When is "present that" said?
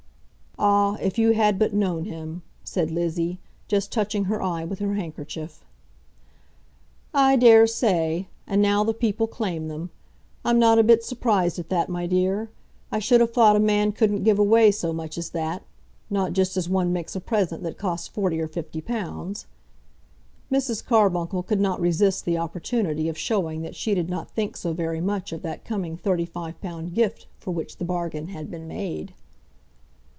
17.21-17.79